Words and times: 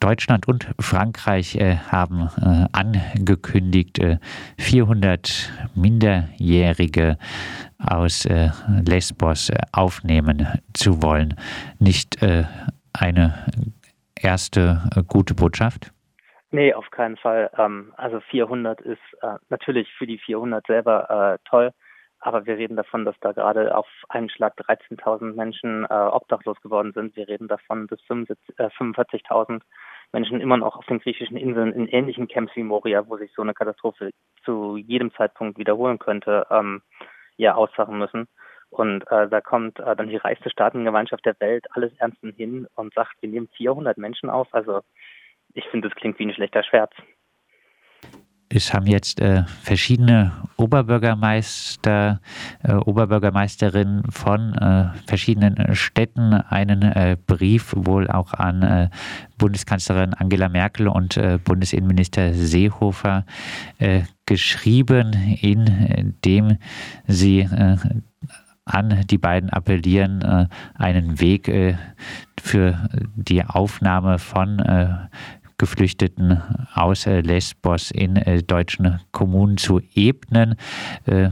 Deutschland 0.00 0.48
und 0.48 0.68
Frankreich 0.80 1.56
äh, 1.56 1.76
haben 1.76 2.28
äh, 2.40 2.66
angekündigt, 2.72 4.00
400 4.58 5.52
Minderjährige 5.74 7.18
aus 7.78 8.26
Lesbos 8.86 9.50
aufnehmen 9.72 10.46
zu 10.74 11.02
wollen. 11.02 11.34
Nicht 11.78 12.18
eine 12.92 13.34
erste 14.14 14.82
gute 15.08 15.34
Botschaft? 15.34 15.92
Nee, 16.50 16.74
auf 16.74 16.90
keinen 16.90 17.16
Fall. 17.16 17.50
Ähm, 17.56 17.92
also 17.96 18.20
400 18.20 18.80
ist 18.80 19.00
natürlich 19.48 19.88
für 19.96 20.06
die 20.06 20.18
400 20.18 20.66
selber 20.66 21.38
toll. 21.48 21.72
Aber 22.20 22.44
wir 22.44 22.58
reden 22.58 22.76
davon, 22.76 23.06
dass 23.06 23.16
da 23.20 23.32
gerade 23.32 23.74
auf 23.74 23.88
einen 24.10 24.28
Schlag 24.28 24.54
13.000 24.58 25.34
Menschen 25.34 25.84
äh, 25.84 25.94
obdachlos 25.94 26.60
geworden 26.60 26.92
sind. 26.92 27.16
Wir 27.16 27.26
reden 27.26 27.48
davon, 27.48 27.86
dass 27.86 27.98
45.000 28.00 29.56
äh, 29.56 29.60
Menschen 30.12 30.40
immer 30.40 30.58
noch 30.58 30.76
auf 30.76 30.84
den 30.84 30.98
griechischen 30.98 31.38
Inseln 31.38 31.72
in 31.72 31.88
ähnlichen 31.88 32.28
Camps 32.28 32.54
wie 32.56 32.62
Moria, 32.62 33.08
wo 33.08 33.16
sich 33.16 33.32
so 33.34 33.40
eine 33.40 33.54
Katastrophe 33.54 34.10
zu 34.44 34.76
jedem 34.76 35.14
Zeitpunkt 35.14 35.58
wiederholen 35.58 35.98
könnte, 35.98 36.46
ähm, 36.50 36.82
ja, 37.38 37.54
ausfachen 37.54 37.98
müssen. 37.98 38.28
Und 38.68 39.02
äh, 39.10 39.26
da 39.26 39.40
kommt 39.40 39.78
äh, 39.78 39.96
dann 39.96 40.08
die 40.08 40.16
reichste 40.16 40.50
Staatengemeinschaft 40.50 41.24
der 41.24 41.40
Welt 41.40 41.66
alles 41.72 41.92
ernsten 41.98 42.32
hin 42.32 42.66
und 42.74 42.92
sagt, 42.92 43.16
wir 43.20 43.30
nehmen 43.30 43.48
400 43.56 43.96
Menschen 43.96 44.28
auf. 44.28 44.48
Also 44.52 44.82
ich 45.54 45.64
finde, 45.68 45.88
das 45.88 45.96
klingt 45.96 46.18
wie 46.18 46.26
ein 46.26 46.34
schlechter 46.34 46.62
Schmerz 46.62 46.92
es 48.50 48.74
haben 48.74 48.86
jetzt 48.86 49.20
äh, 49.20 49.44
verschiedene 49.62 50.32
Oberbürgermeister, 50.60 52.20
äh, 52.62 52.74
Oberbürgermeisterinnen 52.74 54.04
von 54.10 54.54
äh, 54.54 54.90
verschiedenen 55.06 55.74
Städten 55.74 56.34
einen 56.34 56.82
äh, 56.82 57.16
Brief 57.26 57.74
wohl 57.74 58.10
auch 58.10 58.34
an 58.34 58.62
äh, 58.62 58.90
Bundeskanzlerin 59.38 60.12
Angela 60.12 60.50
Merkel 60.50 60.88
und 60.88 61.16
äh, 61.16 61.38
Bundesinnenminister 61.42 62.34
Seehofer 62.34 63.24
geschrieben, 64.26 65.12
in 65.40 66.14
dem 66.24 66.58
sie 67.06 67.48
an 68.64 69.04
die 69.06 69.18
beiden 69.18 69.50
appellieren, 69.50 70.48
einen 70.74 71.20
Weg 71.20 71.50
für 72.38 72.88
die 73.16 73.44
Aufnahme 73.44 74.18
von 74.18 74.62
Geflüchteten 75.60 76.42
aus 76.74 77.06
äh, 77.06 77.20
Lesbos 77.20 77.90
in 77.90 78.16
äh, 78.16 78.42
deutschen 78.42 78.98
Kommunen 79.12 79.58
zu 79.58 79.82
ebnen. 79.94 80.56
Äh, 81.04 81.28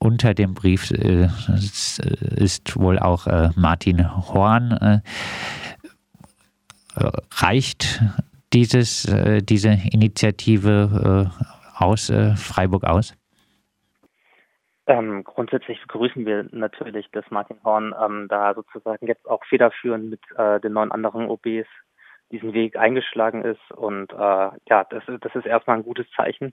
unter 0.00 0.34
dem 0.34 0.54
Brief 0.54 0.92
ist 0.92 2.76
wohl 2.76 3.00
auch 3.00 3.26
Martin 3.56 4.08
Horn. 4.32 5.02
Reicht 7.32 8.00
dieses, 8.52 9.12
diese 9.42 9.70
Initiative 9.90 11.32
aus 11.74 12.12
Freiburg 12.36 12.84
aus? 12.84 13.12
Ähm, 14.86 15.24
grundsätzlich 15.24 15.80
begrüßen 15.82 16.24
wir 16.24 16.46
natürlich, 16.52 17.10
dass 17.10 17.28
Martin 17.30 17.56
Horn 17.64 17.92
ähm, 18.00 18.26
da 18.28 18.54
sozusagen 18.54 19.04
jetzt 19.08 19.28
auch 19.28 19.44
federführend 19.46 20.10
mit 20.10 20.20
den 20.62 20.72
neun 20.74 20.92
anderen 20.92 21.28
OBs 21.28 21.66
diesen 22.30 22.52
Weg 22.52 22.76
eingeschlagen 22.76 23.42
ist. 23.42 23.70
Und 23.72 24.12
äh, 24.12 24.16
ja, 24.16 24.84
das, 24.90 25.04
das 25.20 25.34
ist 25.34 25.46
erstmal 25.46 25.76
ein 25.76 25.84
gutes 25.84 26.06
Zeichen. 26.16 26.52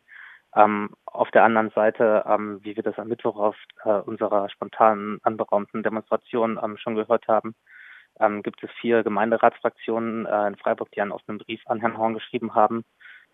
Ähm, 0.56 0.92
auf 1.06 1.31
der 1.31 1.44
anderen 1.44 1.70
Seite, 1.72 2.23
ähm, 2.28 2.59
wie 2.64 2.76
wir 2.76 2.84
das 2.84 2.98
am 2.98 3.09
Mittwoch 3.09 3.36
auf 3.38 3.58
äh, 3.84 3.90
unserer 3.90 4.50
spontanen 4.50 5.20
anberaumten 5.23 5.84
Demonstration 5.84 6.59
ähm, 6.64 6.78
schon 6.78 6.96
gehört 6.96 7.28
haben, 7.28 7.56
ähm, 8.20 8.42
gibt 8.42 8.64
es 8.64 8.70
vier 8.80 9.03
Gemeinderatsfraktionen 9.03 10.26
äh, 10.26 10.48
in 10.48 10.56
Freiburg, 10.56 10.92
die 10.92 11.02
einen 11.02 11.12
offenen 11.12 11.40
Brief 11.40 11.62
an 11.66 11.81
Herrn 11.81 11.98
Horn 11.98 12.14
geschrieben 12.14 12.56
haben. 12.56 12.86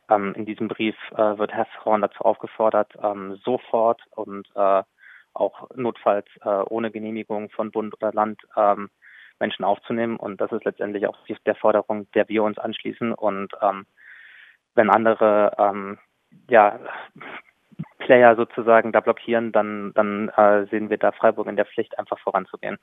Ähm, 0.10 0.34
in 0.36 0.46
diesem 0.46 0.68
Brief 0.68 0.96
äh, 1.12 1.38
wird 1.38 1.54
Herr 1.54 1.68
Horn 1.86 2.02
dazu 2.02 2.24
aufgefordert, 2.24 2.92
ähm, 3.02 3.40
sofort 3.44 4.02
und 4.12 4.48
äh, 4.56 4.84
auch 5.34 5.70
notfalls 5.76 6.28
äh, 6.44 6.50
ohne 6.50 6.92
Genehmigung 6.92 7.50
von 7.52 7.72
Bund 7.72 7.94
oder 7.94 8.12
Land 8.12 8.42
ähm, 8.58 8.90
Menschen 9.42 9.66
aufzunehmen. 9.66 10.16
Und 10.16 10.40
das 10.40 10.52
ist 10.54 10.64
letztendlich 10.64 11.08
auch 11.08 11.18
der 11.46 11.56
Forderung, 11.56 12.10
der 12.14 12.30
wir 12.30 12.44
uns 12.44 12.58
anschließen. 12.58 13.14
Und 13.14 13.52
ähm, 13.62 13.86
wenn 14.76 14.90
andere 14.90 15.52
ähm, 15.58 15.98
ja, 16.50 16.80
Player 18.00 18.36
sozusagen 18.36 18.92
da 18.92 19.02
blockieren, 19.02 19.52
dann, 19.52 19.92
dann 19.94 20.30
äh, 20.30 20.66
sehen 20.68 20.90
wir 20.90 20.98
da 20.98 21.12
Freiburg 21.12 21.48
in 21.48 21.56
der 21.56 21.66
Pflicht, 21.66 21.98
einfach 22.00 22.20
voranzugehen. 22.20 22.78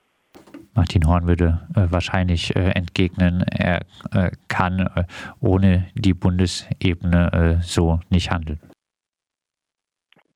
Martin 0.74 1.06
Horn 1.06 1.26
würde 1.26 1.66
äh, 1.74 1.90
wahrscheinlich 1.90 2.54
äh, 2.54 2.70
entgegnen, 2.70 3.44
er 3.50 3.80
äh, 4.12 4.30
kann 4.48 4.90
äh, 4.94 5.04
ohne 5.40 5.88
die 5.94 6.14
Bundesebene 6.14 7.58
äh, 7.58 7.62
so 7.62 8.00
nicht 8.10 8.30
handeln. 8.30 8.60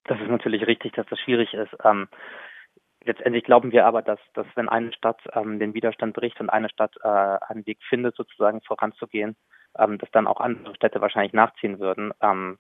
Das 0.05 0.21
ist 0.21 0.29
natürlich 0.29 0.67
richtig, 0.67 0.95
dass 0.95 1.07
das 1.07 1.21
schwierig 1.21 1.55
ist. 1.55 1.71
Ähm, 1.85 2.09
Letztendlich 3.05 3.45
glauben 3.45 3.73
wir 3.73 3.87
aber, 3.87 4.03
dass, 4.03 4.21
dass 4.35 4.47
wenn 4.55 4.69
eine 4.69 4.93
Stadt 4.93 5.21
ähm, 5.35 5.59
den 5.59 5.75
Widerstand 5.75 6.15
bricht 6.15 6.41
und 6.41 6.51
eine 6.51 6.69
Stadt 6.69 6.95
äh, 7.03 7.09
einen 7.09 7.67
Weg 7.67 7.79
findet, 7.89 8.17
sozusagen 8.17 8.61
voranzugehen, 8.63 9.37
ähm, 9.79 9.99
dass 9.99 10.11
dann 10.13 10.27
auch 10.27 10.41
andere 10.41 10.75
Städte 10.75 11.01
wahrscheinlich 11.01 11.33
nachziehen 11.33 11.79
würden. 11.81 12.13
Ähm, 12.21 12.59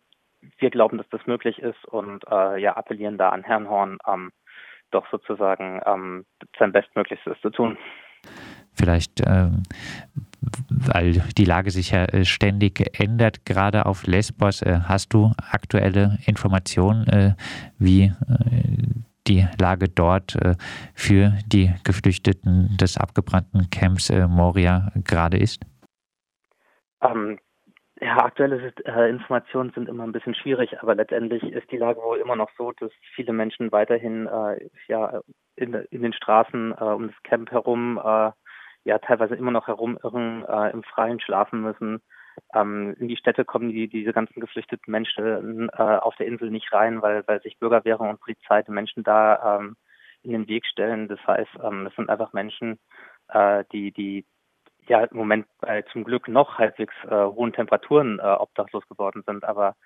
wir 0.58 0.70
glauben, 0.70 0.98
dass 0.98 1.08
das 1.10 1.26
möglich 1.26 1.58
ist 1.60 1.84
und 1.84 2.24
äh, 2.28 2.60
ja, 2.60 2.76
appellieren 2.76 3.18
da 3.18 3.28
an 3.30 3.44
Herrn 3.44 3.68
Horn, 3.68 3.98
ähm, 4.06 4.32
doch 4.90 5.08
sozusagen 5.10 5.80
ähm, 5.86 6.26
sein 6.58 6.72
Bestmöglichstes 6.72 7.40
zu 7.40 7.50
tun. 7.50 7.78
Vielleicht, 8.74 9.22
ähm, 9.26 9.62
weil 10.68 11.12
die 11.36 11.44
Lage 11.44 11.70
sich 11.70 11.90
ja 11.90 12.04
äh, 12.04 12.24
ständig 12.24 12.98
ändert, 12.98 13.44
gerade 13.44 13.86
auf 13.86 14.06
Lesbos, 14.06 14.62
äh, 14.62 14.80
hast 14.84 15.12
du 15.12 15.32
aktuelle 15.50 16.18
Informationen, 16.26 17.06
äh, 17.06 17.34
wie 17.78 18.04
äh, 18.04 18.12
die 19.26 19.46
Lage 19.60 19.88
dort 19.88 20.36
äh, 20.36 20.54
für 20.94 21.32
die 21.46 21.72
Geflüchteten 21.84 22.76
des 22.80 22.96
abgebrannten 22.96 23.70
Camps 23.70 24.10
äh, 24.10 24.26
Moria 24.26 24.90
gerade 25.04 25.36
ist? 25.36 25.62
Ähm, 27.02 27.38
ja, 28.00 28.18
aktuelle 28.24 28.72
äh, 28.84 29.10
Informationen 29.10 29.70
sind 29.74 29.88
immer 29.88 30.04
ein 30.04 30.12
bisschen 30.12 30.34
schwierig, 30.34 30.80
aber 30.80 30.94
letztendlich 30.94 31.42
ist 31.44 31.70
die 31.70 31.76
Lage 31.76 32.00
wohl 32.00 32.18
immer 32.18 32.36
noch 32.36 32.50
so, 32.56 32.72
dass 32.72 32.90
viele 33.14 33.32
Menschen 33.32 33.70
weiterhin 33.70 34.26
äh, 34.26 34.68
ja 34.88 35.20
in, 35.56 35.74
in, 35.74 36.02
den 36.02 36.12
Straßen 36.12 36.72
äh, 36.72 36.84
um 36.84 37.08
das 37.08 37.22
Camp 37.22 37.50
herum 37.50 38.00
ja 38.84 38.98
teilweise 38.98 39.36
immer 39.36 39.52
noch 39.52 39.68
herumirren, 39.68 40.44
im 40.72 40.82
Freien 40.82 41.20
schlafen 41.20 41.62
müssen 41.62 42.02
ähm, 42.54 42.94
in 42.98 43.08
die 43.08 43.16
Städte 43.16 43.44
kommen 43.44 43.70
die, 43.70 43.88
diese 43.88 44.12
ganzen 44.12 44.40
geflüchteten 44.40 44.90
Menschen 44.90 45.68
äh, 45.70 45.82
auf 45.82 46.16
der 46.16 46.26
Insel 46.26 46.50
nicht 46.50 46.72
rein, 46.72 47.02
weil, 47.02 47.26
weil 47.26 47.40
sich 47.42 47.58
Bürgerwehren 47.58 48.08
und 48.08 48.20
Polizei 48.20 48.62
den 48.62 48.74
Menschen 48.74 49.02
da 49.02 49.58
ähm, 49.58 49.76
in 50.22 50.32
den 50.32 50.48
Weg 50.48 50.66
stellen. 50.66 51.08
Das 51.08 51.20
heißt, 51.26 51.50
ähm, 51.62 51.86
es 51.86 51.94
sind 51.96 52.08
einfach 52.08 52.32
Menschen, 52.32 52.78
äh, 53.28 53.64
die, 53.72 53.92
die 53.92 54.24
ja 54.88 55.04
im 55.04 55.16
Moment 55.16 55.46
bei 55.60 55.82
zum 55.82 56.04
Glück 56.04 56.28
noch 56.28 56.58
halbwegs 56.58 56.94
äh, 57.04 57.10
hohen 57.10 57.52
Temperaturen 57.52 58.18
äh, 58.18 58.22
obdachlos 58.22 58.86
geworden 58.88 59.22
sind. 59.26 59.44
Aber 59.44 59.76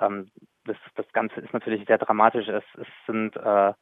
ähm, 0.00 0.30
das, 0.64 0.76
das 0.94 1.06
Ganze 1.12 1.40
ist 1.40 1.52
natürlich 1.52 1.86
sehr 1.86 1.98
dramatisch. 1.98 2.48
Es, 2.48 2.64
es 2.78 2.88
sind 3.06 3.36
äh, 3.36 3.72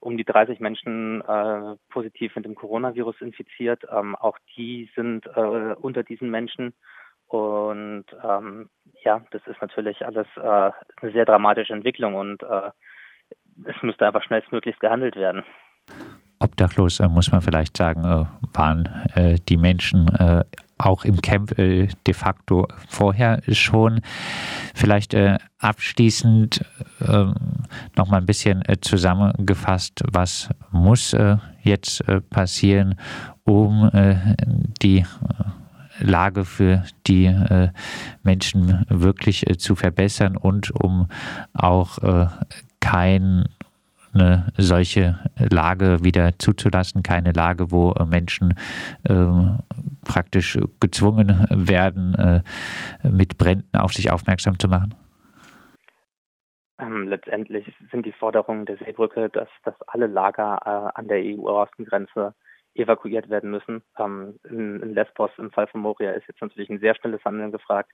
um 0.00 0.16
die 0.16 0.24
30 0.24 0.60
Menschen 0.60 1.20
äh, 1.20 1.76
positiv 1.90 2.34
mit 2.36 2.44
dem 2.44 2.54
Coronavirus 2.54 3.20
infiziert. 3.20 3.84
Ähm, 3.90 4.16
auch 4.16 4.38
die 4.56 4.90
sind 4.96 5.26
äh, 5.26 5.74
unter 5.74 6.02
diesen 6.02 6.30
Menschen. 6.30 6.74
Und 7.30 8.04
ähm, 8.24 8.68
ja, 9.04 9.22
das 9.30 9.42
ist 9.46 9.62
natürlich 9.62 10.04
alles 10.04 10.26
äh, 10.36 10.40
eine 10.40 11.12
sehr 11.12 11.24
dramatische 11.24 11.72
Entwicklung 11.72 12.14
und 12.16 12.42
äh, 12.42 12.70
es 13.64 13.82
müsste 13.82 14.06
einfach 14.06 14.22
schnellstmöglichst 14.24 14.80
gehandelt 14.80 15.16
werden. 15.16 15.44
Obdachlos, 16.40 17.00
äh, 17.00 17.08
muss 17.08 17.30
man 17.30 17.42
vielleicht 17.42 17.76
sagen, 17.76 18.02
äh, 18.04 18.24
waren 18.56 18.88
äh, 19.14 19.36
die 19.48 19.58
Menschen 19.58 20.08
äh, 20.16 20.42
auch 20.78 21.04
im 21.04 21.20
Camp 21.20 21.54
de 21.54 22.14
facto 22.14 22.66
vorher 22.88 23.42
schon. 23.52 24.00
Vielleicht 24.74 25.14
abschließend 25.58 26.64
ähm, 27.06 27.34
noch 27.98 28.08
mal 28.08 28.16
ein 28.16 28.24
bisschen 28.24 28.62
zusammengefasst, 28.80 30.02
was 30.10 30.48
muss 30.70 31.14
jetzt 31.62 32.02
passieren, 32.30 32.98
um 33.44 33.90
die 34.80 35.04
Lage 36.00 36.44
für 36.44 36.84
die 37.06 37.26
äh, 37.26 37.68
Menschen 38.22 38.84
wirklich 38.88 39.48
äh, 39.48 39.56
zu 39.56 39.74
verbessern 39.74 40.36
und 40.36 40.70
um 40.70 41.08
auch 41.52 41.98
äh, 41.98 42.26
keine 42.80 43.44
solche 44.56 45.20
Lage 45.38 46.02
wieder 46.02 46.36
zuzulassen, 46.36 47.04
keine 47.04 47.30
Lage, 47.30 47.70
wo 47.70 47.92
äh, 47.92 48.04
Menschen 48.04 48.54
ähm, 49.08 49.60
praktisch 50.04 50.58
gezwungen 50.80 51.46
werden, 51.48 52.14
äh, 52.16 53.08
mit 53.08 53.38
Bränden 53.38 53.76
auf 53.78 53.92
sich 53.92 54.10
aufmerksam 54.10 54.58
zu 54.58 54.66
machen? 54.66 54.96
Ähm, 56.80 57.08
letztendlich 57.08 57.72
sind 57.90 58.06
die 58.06 58.12
Forderungen 58.12 58.64
der 58.66 58.78
Seebrücke, 58.78 59.28
dass, 59.28 59.48
dass 59.64 59.74
alle 59.86 60.06
Lager 60.06 60.58
äh, 60.64 60.98
an 60.98 61.08
der 61.08 61.18
EU-Außengrenze 61.18 62.34
evakuiert 62.74 63.28
werden 63.28 63.50
müssen. 63.50 63.82
Ähm, 63.98 64.38
in, 64.44 64.80
in, 64.82 64.94
Lesbos 64.94 65.30
im 65.38 65.50
Fall 65.50 65.66
von 65.66 65.80
Moria 65.80 66.12
ist 66.12 66.26
jetzt 66.28 66.40
natürlich 66.40 66.70
ein 66.70 66.80
sehr 66.80 66.94
schnelles 66.94 67.24
Handeln 67.24 67.52
gefragt, 67.52 67.90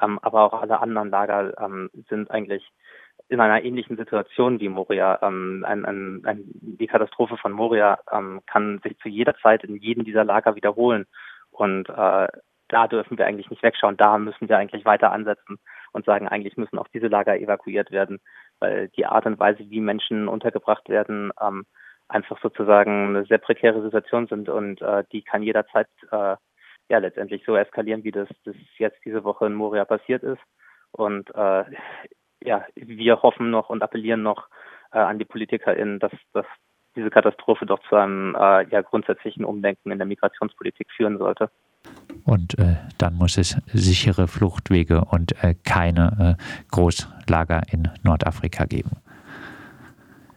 ähm, 0.00 0.18
aber 0.22 0.44
auch 0.44 0.60
alle 0.60 0.80
anderen 0.80 1.10
Lager 1.10 1.54
ähm, 1.60 1.90
sind 2.08 2.30
eigentlich 2.30 2.68
in 3.28 3.40
einer 3.40 3.62
ähnlichen 3.62 3.96
Situation 3.96 4.60
wie 4.60 4.68
Moria. 4.68 5.18
Ähm, 5.22 5.64
ein, 5.66 5.84
ein, 5.84 6.22
ein, 6.24 6.44
die 6.44 6.86
Katastrophe 6.86 7.36
von 7.36 7.52
Moria 7.52 7.98
ähm, 8.12 8.40
kann 8.46 8.80
sich 8.82 8.98
zu 8.98 9.08
jeder 9.08 9.34
Zeit 9.36 9.64
in 9.64 9.76
jedem 9.76 10.04
dieser 10.04 10.24
Lager 10.24 10.54
wiederholen 10.56 11.06
und 11.50 11.88
äh, 11.88 12.28
da 12.68 12.86
dürfen 12.86 13.16
wir 13.16 13.26
eigentlich 13.26 13.50
nicht 13.50 13.62
wegschauen. 13.62 13.96
Da 13.96 14.18
müssen 14.18 14.48
wir 14.48 14.58
eigentlich 14.58 14.84
weiter 14.84 15.10
ansetzen 15.10 15.58
und 15.92 16.04
sagen, 16.04 16.28
eigentlich 16.28 16.56
müssen 16.56 16.78
auch 16.78 16.88
diese 16.88 17.08
Lager 17.08 17.38
evakuiert 17.38 17.90
werden, 17.90 18.20
weil 18.60 18.88
die 18.90 19.06
Art 19.06 19.26
und 19.26 19.38
Weise, 19.38 19.60
wie 19.70 19.80
Menschen 19.80 20.28
untergebracht 20.28 20.88
werden, 20.88 21.32
ähm, 21.40 21.64
einfach 22.08 22.40
sozusagen 22.42 23.08
eine 23.08 23.24
sehr 23.26 23.38
prekäre 23.38 23.82
Situation 23.82 24.26
sind 24.26 24.48
und 24.48 24.80
äh, 24.80 25.04
die 25.12 25.22
kann 25.22 25.42
jederzeit 25.42 25.88
äh, 26.10 26.36
ja 26.88 26.98
letztendlich 26.98 27.42
so 27.44 27.54
eskalieren, 27.56 28.04
wie 28.04 28.12
das, 28.12 28.28
das 28.44 28.56
jetzt 28.78 28.98
diese 29.04 29.24
Woche 29.24 29.46
in 29.46 29.54
Moria 29.54 29.84
passiert 29.84 30.22
ist. 30.22 30.40
Und 30.92 31.28
äh, 31.34 31.64
ja, 32.42 32.64
wir 32.74 33.22
hoffen 33.22 33.50
noch 33.50 33.68
und 33.68 33.82
appellieren 33.82 34.22
noch 34.22 34.48
äh, 34.92 34.98
an 34.98 35.18
die 35.18 35.26
PolitikerInnen, 35.26 35.98
dass, 35.98 36.12
dass 36.32 36.46
diese 36.96 37.10
Katastrophe 37.10 37.66
doch 37.66 37.80
zu 37.88 37.96
einem 37.96 38.34
äh, 38.34 38.66
ja, 38.68 38.80
grundsätzlichen 38.80 39.44
Umdenken 39.44 39.90
in 39.90 39.98
der 39.98 40.06
Migrationspolitik 40.06 40.88
führen 40.96 41.18
sollte. 41.18 41.50
Und 42.24 42.58
äh, 42.58 42.76
dann 42.98 43.14
muss 43.14 43.38
es 43.38 43.56
sichere 43.72 44.28
Fluchtwege 44.28 45.04
und 45.04 45.32
äh, 45.44 45.54
keine 45.64 46.36
äh, 46.38 46.42
Großlager 46.70 47.62
in 47.70 47.88
Nordafrika 48.02 48.64
geben. 48.64 48.98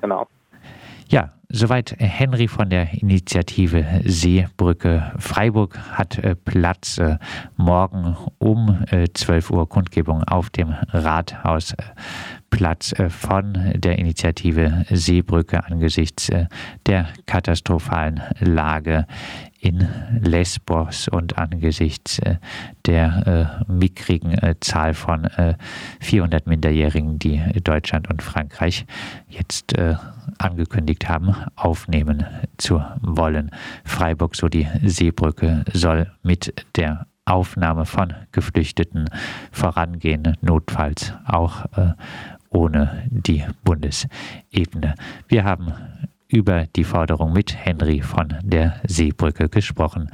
Genau. 0.02 0.28
Soweit 1.54 1.98
Henry 2.00 2.48
von 2.48 2.70
der 2.70 2.94
Initiative 2.94 3.86
Seebrücke 4.06 5.12
Freiburg 5.20 5.78
hat 5.92 6.18
äh, 6.18 6.34
Platz 6.34 6.98
äh, 6.98 7.18
morgen 7.58 8.16
um 8.38 8.86
12 9.14 9.50
äh, 9.50 9.54
Uhr 9.54 9.68
Kundgebung 9.68 10.24
auf 10.24 10.50
dem 10.50 10.70
Rathausplatz 10.70 12.94
von 13.10 13.74
der 13.76 14.00
Initiative 14.00 14.86
Seebrücke 14.90 15.66
angesichts 15.66 16.32
der 16.86 17.10
katastrophalen 17.26 18.22
Lage 18.40 19.06
in 19.62 19.88
Lesbos 20.22 21.08
und 21.08 21.38
angesichts 21.38 22.18
äh, 22.20 22.38
der 22.88 23.62
äh, 23.68 23.72
mickrigen 23.72 24.32
äh, 24.32 24.56
Zahl 24.60 24.96
von 24.96 25.28
400 26.00 26.48
Minderjährigen, 26.48 27.20
die 27.20 27.40
Deutschland 27.64 28.10
und 28.10 28.24
Frankreich 28.24 28.86
jetzt 29.30 29.74
angekündigt 30.40 31.08
haben, 31.08 31.36
aufnehmen 31.56 32.26
zu 32.58 32.84
wollen. 33.02 33.52
Freiburg, 33.84 34.36
so 34.36 34.48
die 34.50 34.68
Seebrücke, 34.84 35.64
soll 35.74 36.12
mit 36.24 36.66
der 36.76 37.06
Aufnahme 37.26 37.86
von 37.86 38.14
Geflüchteten 38.32 39.10
vorangehen, 39.52 40.38
notfalls 40.42 41.14
auch 41.26 41.66
ohne 42.50 43.04
die 43.10 43.44
Bundesebene. 43.64 44.96
Wir 45.28 45.44
haben 45.44 45.74
über 46.32 46.68
die 46.76 46.84
Forderung 46.84 47.34
mit 47.34 47.56
Henry 47.56 48.02
von 48.02 48.36
der 48.42 48.82
Seebrücke 48.88 49.50
gesprochen. 49.50 50.10